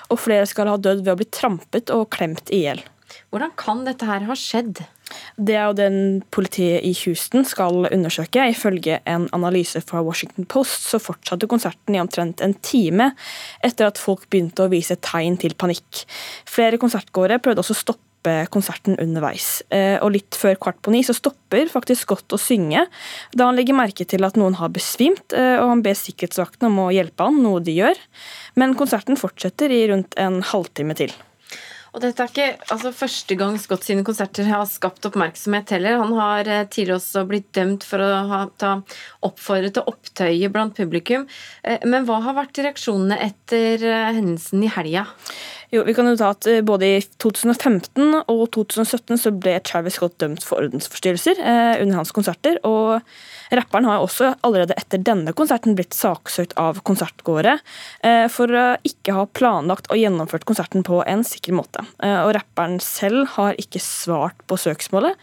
og 0.08 0.22
flere 0.24 0.48
skal 0.48 0.72
ha 0.72 0.78
dødd 0.80 1.04
ved 1.04 1.12
å 1.12 1.20
bli 1.20 1.28
trampet 1.28 1.92
og 1.92 2.08
klemt 2.16 2.48
i 2.48 2.64
hjel. 2.64 2.80
Hvordan 3.32 3.52
kan 3.60 3.84
dette 3.86 4.06
her 4.08 4.24
ha 4.28 4.36
skjedd? 4.38 4.82
Det 5.36 5.54
er 5.56 5.68
jo 5.68 5.76
den 5.78 5.98
politiet 6.34 6.84
i 6.84 6.94
Houston 7.04 7.46
skal 7.48 7.88
undersøke. 7.88 8.48
Ifølge 8.50 9.00
en 9.08 9.28
analyse 9.36 9.80
fra 9.84 10.02
Washington 10.04 10.48
Post 10.48 10.88
så 10.90 11.00
fortsatte 11.02 11.48
konserten 11.50 11.96
i 11.96 12.02
omtrent 12.02 12.42
en 12.44 12.56
time 12.64 13.12
etter 13.64 13.88
at 13.88 14.00
folk 14.00 14.28
begynte 14.28 14.66
å 14.66 14.72
vise 14.72 14.98
tegn 15.04 15.38
til 15.40 15.56
panikk. 15.58 16.04
Flere 16.48 16.80
konsertgåere 16.80 17.40
prøvde 17.42 17.64
også 17.64 17.76
å 17.76 17.82
stoppe 17.84 18.04
konserten 18.52 18.98
underveis. 19.00 19.62
Eh, 19.72 19.96
og 20.02 20.10
litt 20.16 20.36
før 20.36 20.58
kvart 20.60 20.80
på 20.84 20.92
ni 20.92 21.04
så 21.06 21.14
stopper 21.16 21.70
faktisk 21.70 22.02
Scott 22.02 22.34
å 22.34 22.40
synge, 22.40 22.82
da 23.32 23.46
han 23.48 23.56
legger 23.56 23.78
merke 23.78 24.04
til 24.08 24.26
at 24.26 24.36
noen 24.36 24.58
har 24.58 24.74
besvimt, 24.74 25.32
eh, 25.32 25.54
og 25.62 25.70
han 25.70 25.84
ber 25.86 25.96
sikkerhetsvaktene 25.96 26.68
om 26.68 26.82
å 26.82 26.90
hjelpe 26.92 27.28
han, 27.28 27.40
noe 27.44 27.62
de 27.64 27.78
gjør. 27.78 28.02
Men 28.58 28.76
konserten 28.76 29.16
fortsetter 29.16 29.72
i 29.72 29.84
rundt 29.92 30.18
en 30.20 30.42
halvtime 30.50 30.98
til. 30.98 31.14
Og 31.98 32.04
dette 32.04 32.22
er 32.22 32.30
ikke 32.30 32.66
altså, 32.70 32.92
første 32.94 33.34
gang 33.34 33.56
Scott 33.58 33.82
sine 33.82 34.04
konserter 34.06 34.46
har 34.46 34.62
skapt 34.70 35.08
oppmerksomhet 35.08 35.72
heller. 35.74 35.96
Han 35.98 36.12
har 36.14 36.46
eh, 36.46 36.66
tidligere 36.70 37.00
også 37.00 37.24
blitt 37.26 37.48
dømt 37.58 37.82
for 37.82 37.98
å 37.98 38.20
ha 38.30 38.38
ta 38.54 38.76
oppfordret 39.26 39.74
til 39.74 39.90
opptøye 39.90 40.52
blant 40.54 40.78
publikum. 40.78 41.26
Eh, 41.66 41.82
men 41.90 42.06
hva 42.06 42.20
har 42.22 42.38
vært 42.38 42.62
reaksjonene 42.62 43.18
etter 43.26 43.82
eh, 43.82 44.12
hendelsen 44.14 44.62
i 44.62 44.70
helga? 44.70 45.08
Jo, 45.68 45.82
vi 45.84 45.92
kan 45.92 46.06
jo 46.08 46.16
ta 46.16 46.30
at 46.32 46.46
Både 46.64 46.88
i 46.96 47.00
2015 47.20 48.22
og 48.22 48.44
2017 48.56 49.18
så 49.20 49.32
ble 49.36 49.58
Travis 49.60 49.98
Scott 49.98 50.16
dømt 50.22 50.44
for 50.46 50.64
ordensforstyrrelser 50.64 51.42
eh, 51.42 51.82
under 51.82 52.00
hans 52.00 52.12
konserter. 52.16 52.56
og 52.64 53.04
Rapperen 53.52 53.88
har 53.88 54.00
også 54.00 54.30
allerede 54.44 54.76
etter 54.80 55.00
denne 55.04 55.34
konserten 55.36 55.76
blitt 55.76 55.96
saksøkt 55.96 56.54
av 56.60 56.80
konsertgåere 56.88 57.58
eh, 58.04 58.26
for 58.32 58.52
å 58.52 58.64
ikke 58.86 59.16
ha 59.16 59.26
planlagt 59.28 59.88
og 59.92 60.00
gjennomført 60.00 60.48
konserten 60.48 60.84
på 60.86 61.02
en 61.04 61.24
sikker 61.26 61.56
måte. 61.56 61.84
Eh, 62.04 62.20
og 62.24 62.32
Rapperen 62.36 62.80
selv 62.84 63.26
har 63.36 63.56
ikke 63.60 63.82
svart 63.84 64.40
på 64.48 64.56
søksmålet, 64.60 65.16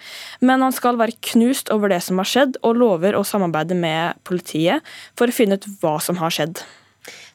men 0.46 0.66
han 0.66 0.74
skal 0.76 1.02
være 1.02 1.18
knust 1.34 1.74
over 1.74 1.94
det 1.94 2.02
som 2.06 2.22
har 2.22 2.30
skjedd, 2.30 2.60
og 2.62 2.82
lover 2.82 3.18
å 3.18 3.26
samarbeide 3.26 3.78
med 3.78 4.22
politiet 4.26 4.86
for 5.18 5.30
å 5.30 5.38
finne 5.38 5.58
ut 5.58 5.70
hva 5.82 5.98
som 6.02 6.22
har 6.22 6.34
skjedd. 6.34 6.62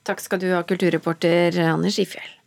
Takk 0.06 0.22
skal 0.22 0.42
du 0.42 0.52
ha, 0.54 0.62
kulturreporter 0.66 1.58
Anders 1.70 1.98
Ifjell. 2.02 2.39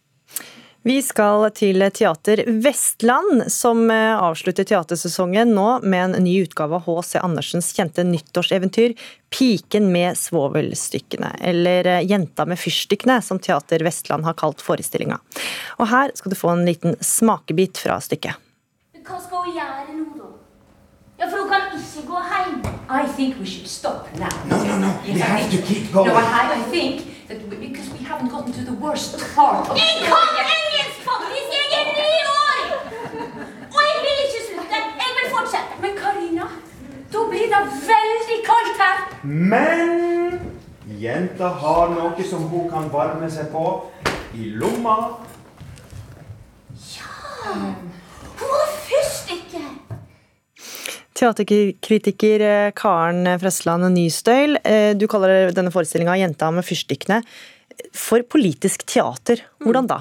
Vi 0.84 0.98
skal 1.00 1.46
til 1.56 1.80
Teater 1.96 2.42
Vestland, 2.60 3.46
som 3.48 3.86
eh, 3.92 4.18
avslutter 4.20 4.66
teatersesongen 4.68 5.54
nå 5.56 5.68
med 5.80 6.02
en 6.04 6.24
ny 6.26 6.34
utgave 6.44 6.76
av 6.76 6.90
H.C. 6.90 7.22
Andersens 7.24 7.70
kjente 7.72 8.04
nyttårseventyr 8.04 8.92
'Piken 9.32 9.88
med 9.92 10.20
svovelstykkene', 10.20 11.38
eller 11.40 11.88
eh, 11.88 12.02
'Jenta 12.04 12.44
med 12.46 12.60
fyrstikkene', 12.60 13.22
som 13.22 13.40
Teater 13.40 13.80
Vestland 13.80 14.28
har 14.28 14.36
kalt 14.36 14.60
forestillinga. 14.62 15.22
Og 15.80 15.88
her 15.88 16.12
skal 16.20 16.36
du 16.36 16.36
få 16.36 16.52
en 16.52 16.66
liten 16.68 17.00
smakebit 17.00 17.80
fra 17.80 18.02
stykket. 18.04 18.36
Hva 19.08 19.22
skal 19.24 19.48
hun 19.48 19.56
gjøre 19.56 19.96
nå, 19.96 20.10
da? 20.20 20.28
Ja, 21.16 21.30
for 21.30 21.46
hun 21.46 21.48
kan 21.48 21.72
ikke 21.80 22.04
gå 22.12 22.26
hjem. 22.28 22.60
I 22.92 23.08
think 23.16 23.40
we 23.40 23.48
should 23.48 23.72
stop 23.72 24.12
now. 24.20 24.28
No, 24.52 24.60
no, 24.60 24.76
no. 24.84 24.92
We 25.08 25.16
have 25.24 25.48
to 25.48 25.64
keep 25.64 25.94
going. 25.94 26.12
No, 26.12 26.20
I, 26.20 26.60
I 26.60 26.62
think 26.68 27.08
that 27.30 27.40
we, 27.48 27.56
because 27.56 27.88
we 27.96 28.04
haven't 28.04 28.28
gotten 28.36 28.52
to 28.52 28.66
the 28.68 28.76
worst 28.84 29.16
part 29.36 29.70
of 29.70 29.78
Jeg 29.78 30.12
kan! 30.12 30.63
Er 32.04 32.30
år! 32.34 32.64
Og 33.70 33.82
jeg 33.90 34.00
vil 34.06 34.24
ikke 34.26 34.42
slutte. 34.48 34.82
Jeg 35.02 35.12
vil 35.20 35.30
fortsette. 35.36 35.82
Men 35.84 36.00
Karina, 36.00 36.48
da 37.14 37.28
blir 37.30 37.52
det 37.54 37.62
veldig 37.92 38.40
kaldt 38.50 38.84
her. 38.86 39.04
Men 39.24 40.40
jenta 41.04 41.54
har 41.64 41.94
noe 41.94 42.28
som 42.30 42.48
hun 42.52 42.70
kan 42.72 42.90
varme 42.94 43.30
seg 43.32 43.52
på 43.54 43.68
i 44.36 44.50
lomma. 44.60 44.98
Hun 47.44 48.50
har 48.50 48.70
fyrstikker. 48.88 49.68
Teaterkritiker 51.14 52.44
eh, 52.48 52.72
Karen 52.76 53.28
Frøsland 53.40 53.86
Nystøyl, 53.94 54.58
eh, 54.64 54.92
du 54.98 55.06
kaller 55.12 55.52
denne 55.56 55.72
forestillinga 55.74 56.18
'Jenta 56.18 56.50
med 56.52 56.66
fyrstikkene'. 56.66 57.22
For 57.94 58.24
politisk 58.24 58.86
teater, 58.90 59.44
hvordan 59.62 59.88
da? 59.90 60.00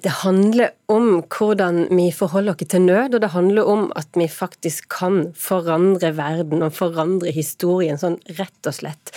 Det 0.00 0.12
handler 0.22 0.72
om 0.88 1.20
hvordan 1.28 1.84
vi 1.90 2.06
forholder 2.16 2.54
oss 2.54 2.70
til 2.72 2.86
nød, 2.86 3.16
og 3.16 3.20
det 3.20 3.32
handler 3.34 3.68
om 3.68 3.84
at 3.98 4.08
vi 4.16 4.28
faktisk 4.30 4.88
kan 4.94 5.34
forandre 5.36 6.14
verden 6.16 6.64
og 6.64 6.72
forandre 6.76 7.34
historien, 7.34 8.00
sånn 8.00 8.16
rett 8.38 8.70
og 8.70 8.78
slett. 8.78 9.12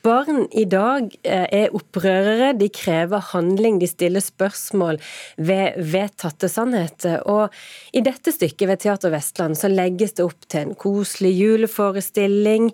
Barn 0.00 0.46
i 0.56 0.62
dag 0.64 1.10
eh, 1.28 1.44
er 1.44 1.74
opprørere, 1.76 2.54
de 2.56 2.70
krever 2.72 3.20
handling, 3.34 3.80
de 3.82 3.88
stiller 3.90 4.22
spørsmål 4.24 4.96
ved 5.36 5.76
vedtatte 5.92 6.48
sannheter. 6.48 7.20
Og 7.28 7.52
i 7.92 8.00
dette 8.04 8.32
stykket 8.32 8.70
ved 8.70 8.80
Teater 8.80 9.12
Vestland 9.12 9.58
så 9.60 9.68
legges 9.68 10.16
det 10.16 10.24
opp 10.24 10.48
til 10.48 10.64
en 10.64 10.78
koselig 10.78 11.34
juleforestilling 11.36 12.70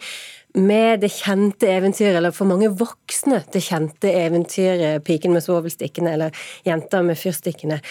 med 0.56 1.02
det 1.02 1.10
kjente 1.12 1.68
eventyret, 1.68 2.16
eller 2.16 2.32
for 2.32 2.48
mange 2.48 2.70
voksne, 2.72 3.42
det 3.52 3.64
kjente 3.66 4.08
eventyret 4.08 5.02
'Piken 5.04 5.34
med 5.34 5.44
svovelstikkene' 5.44 6.14
eller 6.14 6.30
'Jenta 6.64 7.02
med 7.02 7.18
fyrstikkene'. 7.18 7.82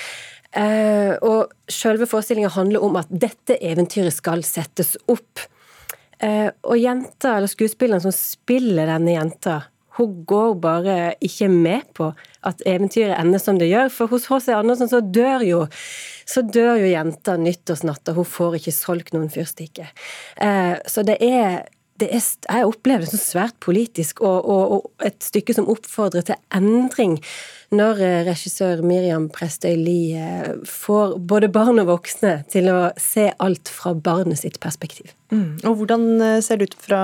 Eh, 0.56 1.14
og 1.22 1.52
selve 1.68 2.08
forestillinga 2.08 2.50
handler 2.56 2.84
om 2.84 2.96
at 2.96 3.12
dette 3.12 3.60
eventyret 3.60 4.16
skal 4.16 4.44
settes 4.48 4.96
opp. 5.12 5.44
Eh, 6.24 6.50
og 6.64 6.80
jenta, 6.80 7.38
eller 7.38 7.52
skuespilleren 7.52 8.04
som 8.04 8.14
spiller 8.16 8.90
denne 8.90 9.16
jenta, 9.16 9.62
hun 9.96 10.26
går 10.28 10.56
bare 10.60 10.96
ikke 11.24 11.48
med 11.52 11.86
på 11.96 12.10
at 12.44 12.64
eventyret 12.68 13.16
ender 13.16 13.40
som 13.40 13.60
det 13.60 13.70
gjør. 13.70 13.92
For 13.94 14.12
hos 14.12 14.28
H.C. 14.28 14.52
Andersen 14.52 14.92
så 14.92 15.00
dør 15.00 15.46
jo 15.48 15.62
så 16.28 16.42
dør 16.42 16.82
jo 16.82 16.90
jenta 16.90 17.38
nyttårsnatta. 17.40 18.16
Hun 18.18 18.28
får 18.28 18.58
ikke 18.60 18.74
solgt 18.76 19.14
noen 19.16 19.30
fyrstikker. 19.32 19.92
Eh, 20.42 20.76
så 20.90 21.06
det 21.08 21.20
er 21.24 21.64
er, 22.04 22.20
jeg 22.20 22.68
opplever 22.68 23.06
det 23.06 23.12
som 23.14 23.22
svært 23.22 23.56
politisk, 23.64 24.20
og, 24.26 24.48
og, 24.52 24.72
og, 24.76 24.88
et 25.08 25.16
stykke 25.24 25.56
som 25.56 25.70
oppfordrer 25.72 26.26
til 26.28 26.40
endring. 26.56 27.18
Når 27.76 28.02
eh, 28.04 28.18
regissør 28.28 28.84
Miriam 28.86 29.30
Prestøy 29.34 29.74
Lie 29.80 30.56
får 30.70 31.16
både 31.28 31.50
barn 31.52 31.80
og 31.82 31.90
voksne 31.90 32.38
til 32.52 32.68
å 32.72 32.80
se 33.02 33.30
alt 33.42 33.72
fra 33.72 33.96
barnet 33.96 34.42
sitt 34.42 34.60
perspektiv. 34.64 35.14
Mm. 35.34 35.58
Og 35.66 35.80
hvordan 35.80 36.06
eh, 36.22 36.40
ser 36.46 36.60
det 36.60 36.70
ut, 36.70 36.76
fra, 36.88 37.02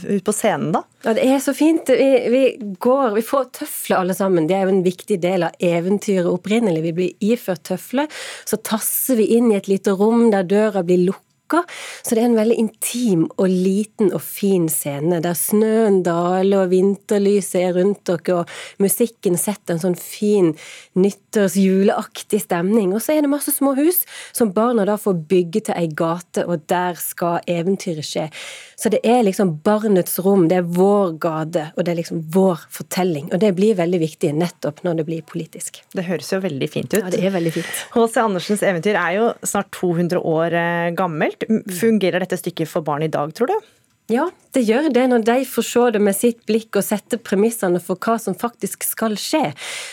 ut 0.00 0.24
på 0.26 0.34
scenen, 0.34 0.72
da? 0.74 0.82
Ja, 1.04 1.14
det 1.18 1.26
er 1.28 1.42
så 1.44 1.54
fint. 1.56 1.92
Vi, 1.92 2.10
vi, 2.32 2.44
går, 2.82 3.12
vi 3.18 3.24
får 3.26 3.50
tøfler 3.60 4.00
alle 4.00 4.16
sammen. 4.16 4.48
Det 4.48 4.56
er 4.56 4.64
jo 4.66 4.74
en 4.74 4.86
viktig 4.86 5.20
del 5.22 5.46
av 5.48 5.60
eventyret 5.62 6.30
opprinnelig. 6.30 6.86
Vi 6.88 6.94
blir 6.96 7.28
iført 7.32 7.66
tøfler. 7.68 8.08
Så 8.48 8.58
tasser 8.64 9.20
vi 9.20 9.28
inn 9.36 9.52
i 9.52 9.58
et 9.60 9.70
lite 9.70 9.94
rom 9.98 10.30
der 10.32 10.48
døra 10.48 10.84
blir 10.86 11.04
lukket 11.10 11.28
så 11.60 12.16
det 12.16 12.22
er 12.22 12.28
en 12.30 12.38
veldig 12.38 12.58
intim 12.62 13.26
og 13.36 13.48
liten 13.50 14.12
og 14.14 14.22
fin 14.24 14.68
scene, 14.72 15.20
der 15.24 15.36
snøen 15.38 16.00
daler 16.06 16.64
og 16.64 16.72
vinterlyset 16.72 17.60
er 17.62 17.76
rundt 17.76 18.04
dere, 18.08 18.42
og 18.42 18.82
musikken 18.82 19.38
setter 19.40 19.76
en 19.76 19.82
sånn 19.82 19.98
fin 19.98 20.52
nyttårsjuleaktig 20.98 22.42
stemning. 22.44 22.92
Og 22.96 23.04
så 23.04 23.16
er 23.16 23.24
det 23.24 23.32
masse 23.32 23.54
små 23.54 23.74
hus 23.78 24.02
som 24.34 24.52
barna 24.54 24.86
da 24.88 24.98
får 25.00 25.20
bygge 25.30 25.66
til 25.68 25.78
ei 25.78 25.88
gate, 25.88 26.46
og 26.46 26.66
der 26.72 26.98
skal 27.00 27.40
eventyret 27.50 28.06
skje. 28.06 28.28
Så 28.82 28.90
det 28.90 29.02
er 29.06 29.20
liksom 29.22 29.54
barnets 29.62 30.18
rom, 30.24 30.48
det 30.50 30.58
er 30.58 30.66
vår 30.66 31.14
gate, 31.22 31.68
og 31.76 31.86
det 31.86 31.92
er 31.92 32.00
liksom 32.00 32.24
vår 32.34 32.64
fortelling. 32.72 33.28
Og 33.30 33.38
det 33.42 33.52
blir 33.54 33.76
veldig 33.78 34.00
viktig 34.02 34.32
nettopp 34.34 34.82
når 34.86 35.00
det 35.00 35.06
blir 35.06 35.22
politisk. 35.26 35.82
Det 35.94 36.06
høres 36.08 36.32
jo 36.32 36.40
veldig 36.42 36.68
fint 36.70 36.90
ut. 36.90 36.98
Ja, 36.98 37.12
det 37.12 37.22
er 37.22 37.34
veldig 37.34 37.52
fint. 37.54 37.70
H.C. 37.94 38.18
Andersens 38.22 38.64
eventyr 38.66 38.98
er 38.98 39.16
jo 39.18 39.28
snart 39.46 39.70
200 39.76 40.18
år 40.18 40.56
eh, 40.58 40.88
gammelt. 40.98 41.41
Fungerer 41.48 42.24
dette 42.24 42.38
stykket 42.40 42.70
for 42.70 42.84
barn 42.86 43.04
i 43.06 43.10
dag, 43.12 43.32
tror 43.36 43.50
du? 43.50 43.70
Ja, 44.10 44.24
det 44.50 44.64
gjør 44.66 44.88
det 44.92 45.04
når 45.08 45.22
de 45.24 45.34
får 45.46 45.64
se 45.64 45.82
det 45.94 46.00
med 46.02 46.16
sitt 46.18 46.40
blikk 46.48 46.74
og 46.76 46.82
sette 46.84 47.20
premissene 47.22 47.78
for 47.80 47.96
hva 48.02 48.16
som 48.20 48.34
faktisk 48.36 48.82
skal 48.84 49.14
skje. 49.20 49.52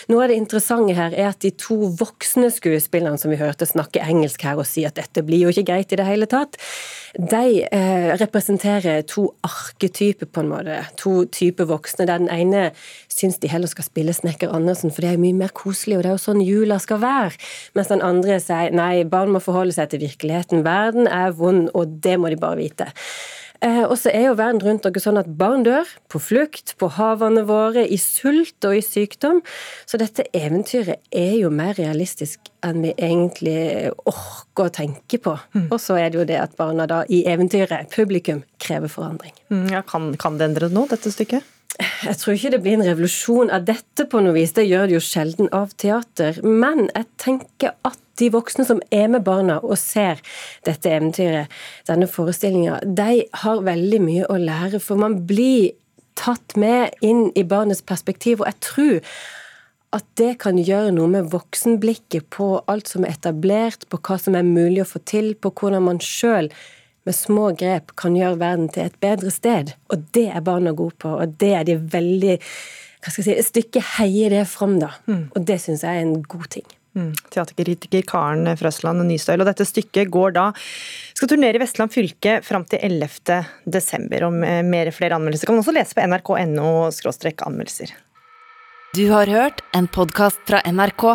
Noe 0.10 0.24
av 0.26 0.32
det 0.32 0.40
interessante 0.42 0.96
her 0.98 1.14
er 1.14 1.30
at 1.30 1.40
de 1.46 1.52
to 1.54 1.78
voksne 2.00 2.50
skuespillerne 2.52 3.22
som 3.22 3.30
vi 3.30 3.38
hørte 3.40 3.70
snakke 3.70 4.02
engelsk 4.02 4.44
her 4.48 4.60
og 4.60 4.68
si 4.68 4.84
at 4.88 4.98
dette 4.98 5.24
blir 5.24 5.46
jo 5.46 5.54
ikke 5.54 5.68
greit 5.70 5.94
i 5.94 6.00
det 6.02 6.08
hele 6.10 6.28
tatt, 6.32 6.58
de 7.16 7.62
eh, 7.70 8.10
representerer 8.20 9.06
to 9.08 9.28
arketyper, 9.46 10.30
på 10.30 10.44
en 10.44 10.52
måte. 10.52 10.82
To 11.02 11.24
typer 11.30 11.70
voksne. 11.70 12.06
Der 12.10 12.22
den 12.22 12.30
ene 12.34 12.70
syns 13.10 13.40
de 13.42 13.50
heller 13.50 13.70
skal 13.72 13.88
spille 13.88 14.14
Snekker 14.14 14.52
Andersen, 14.54 14.92
for 14.94 15.06
det 15.06 15.14
er 15.14 15.18
jo 15.18 15.24
mye 15.24 15.40
mer 15.46 15.54
koselig, 15.56 15.98
og 15.98 16.06
det 16.06 16.12
er 16.12 16.18
jo 16.18 16.26
sånn 16.26 16.46
jula 16.46 16.82
skal 16.82 17.02
være. 17.02 17.34
Mens 17.78 17.94
den 17.94 18.06
andre 18.06 18.42
sier 18.44 18.74
nei, 18.76 19.06
barn 19.10 19.34
må 19.34 19.42
forholde 19.44 19.78
seg 19.78 19.94
til 19.94 20.04
virkeligheten. 20.04 20.66
Verden 20.66 21.10
er 21.10 21.34
vond, 21.38 21.70
og 21.74 22.00
det 22.04 22.18
må 22.22 22.34
de 22.34 22.42
bare 22.42 22.60
vite. 22.62 22.92
Eh, 23.66 23.84
og 23.84 23.98
så 24.00 24.12
er 24.16 24.30
jo 24.30 24.38
verden 24.40 24.62
rundt 24.64 24.86
dere 24.86 25.02
sånn 25.04 25.20
at 25.20 25.28
barn 25.40 25.66
dør 25.68 25.88
på 26.12 26.22
flukt, 26.24 26.76
på 26.80 26.88
havene 26.96 27.44
våre, 27.48 27.84
i 27.84 27.98
sult 28.00 28.64
og 28.68 28.78
i 28.78 28.84
sykdom. 28.86 29.42
Så 29.90 30.00
dette 30.00 30.28
eventyret 30.36 31.04
er 31.12 31.36
jo 31.42 31.52
mer 31.52 31.76
realistisk 31.80 32.52
enn 32.66 32.82
vi 32.86 32.94
egentlig 32.96 33.92
orker 34.08 34.70
å 34.70 34.74
tenke 34.80 35.20
på. 35.24 35.36
Mm. 35.56 35.68
Og 35.68 35.80
så 35.84 36.00
er 36.00 36.12
det 36.12 36.22
jo 36.22 36.28
det 36.30 36.40
at 36.40 36.56
barna 36.60 36.88
da 36.90 37.04
i 37.12 37.26
eventyret, 37.28 37.92
publikum, 37.92 38.44
krever 38.64 38.92
forandring. 38.92 39.36
Mm, 39.52 39.68
ja, 39.76 39.84
kan, 39.88 40.14
kan 40.20 40.40
det 40.40 40.52
endre 40.52 40.72
noe, 40.72 40.88
dette 40.92 41.12
stykket? 41.12 41.56
Jeg 41.80 42.18
tror 42.20 42.36
ikke 42.36 42.52
det 42.52 42.60
blir 42.64 42.76
en 42.76 42.88
revolusjon 42.88 43.52
av 43.56 43.64
dette 43.68 44.04
på 44.10 44.20
noe 44.24 44.36
vis, 44.36 44.52
det 44.56 44.66
gjør 44.68 44.90
det 44.90 44.98
jo 44.98 45.04
sjelden 45.04 45.52
av 45.56 45.72
teater. 45.80 46.40
Men 46.44 46.88
jeg 46.88 47.08
tenker 47.22 47.76
at 47.88 48.00
de 48.20 48.30
voksne 48.34 48.66
som 48.68 48.82
er 48.94 49.10
med 49.12 49.26
barna 49.28 49.60
og 49.64 49.78
ser 49.80 50.22
dette 50.68 50.92
eventyret, 50.92 51.52
denne 51.88 52.08
forestillinga, 52.10 52.80
de 52.86 53.26
har 53.44 53.66
veldig 53.66 54.02
mye 54.04 54.30
å 54.30 54.40
lære. 54.40 54.82
For 54.84 55.00
man 55.00 55.22
blir 55.30 55.74
tatt 56.20 56.58
med 56.60 56.98
inn 57.06 57.30
i 57.40 57.46
barnets 57.48 57.84
perspektiv, 57.86 58.42
og 58.42 58.50
jeg 58.52 58.60
tror 58.66 59.14
at 59.96 60.06
det 60.22 60.36
kan 60.44 60.60
gjøre 60.62 60.92
noe 60.94 61.10
med 61.10 61.32
voksenblikket 61.34 62.28
på 62.34 62.52
alt 62.70 62.92
som 62.92 63.06
er 63.06 63.16
etablert, 63.16 63.88
på 63.90 63.98
hva 64.06 64.20
som 64.22 64.38
er 64.38 64.46
mulig 64.46 64.84
å 64.84 64.90
få 64.90 65.02
til, 65.10 65.32
på 65.34 65.50
hvordan 65.50 65.88
man 65.88 66.04
sjøl 66.04 66.52
med 67.08 67.16
små 67.16 67.50
grep 67.58 67.96
kan 67.98 68.18
gjøre 68.18 68.38
verden 68.42 68.68
til 68.74 68.86
et 68.86 69.00
bedre 69.02 69.32
sted. 69.34 69.74
Og 69.90 70.04
det 70.14 70.28
er 70.30 70.46
barna 70.46 70.76
gode 70.78 70.98
på, 71.02 71.16
og 71.18 71.40
det 71.42 71.56
er 71.58 71.66
de 71.66 71.80
veldig 71.80 72.38
hva 73.00 73.14
skal 73.14 73.24
jeg 73.24 73.40
si, 73.40 73.48
Stykket 73.48 73.94
heier 73.96 74.34
det 74.34 74.44
fram, 74.52 74.76
da. 74.82 74.92
Mm. 75.08 75.30
Og 75.32 75.46
det 75.48 75.56
syns 75.64 75.86
jeg 75.88 76.02
er 76.02 76.04
en 76.04 76.20
god 76.28 76.50
ting. 76.58 76.68
Mm. 77.00 77.14
Teaterkritiker 77.32 78.04
Karen 78.10 78.50
Frøsland 78.60 79.06
Nystøyl. 79.08 79.40
Og 79.44 79.48
dette 79.50 79.68
stykket 79.68 80.12
går 80.12 80.36
da 80.36 80.50
skal 81.16 81.32
turnere 81.32 81.60
i 81.60 81.64
Vestland 81.64 81.94
fylke 81.94 82.40
fram 82.46 82.68
til 82.70 82.84
11. 82.84 83.42
desember. 83.66 84.28
Og 84.28 84.38
mer 84.68 84.92
flere 84.96 85.20
anmeldelser 85.20 85.50
kan 85.50 85.58
man 85.58 85.64
også 85.64 85.76
lese 85.76 85.98
på 85.98 86.06
nrk.no 86.06 86.70
anmeldelser. 87.48 87.96
Du 88.96 89.06
har 89.12 89.30
hørt 89.30 89.62
en 89.78 89.88
podkast 89.88 90.42
fra 90.50 90.64
NRK. 90.66 91.06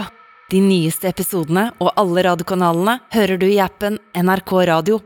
De 0.53 0.61
nyeste 0.61 1.09
episodene 1.09 1.71
og 1.83 1.91
alle 1.99 2.23
radiokanalene 2.26 3.00
hører 3.14 3.41
du 3.41 3.49
i 3.49 3.59
appen 3.64 3.99
NRK 4.14 4.53
Radio. 4.71 5.00